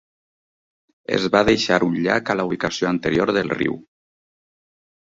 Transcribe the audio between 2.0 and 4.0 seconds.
llac a la ubicació anterior del riu.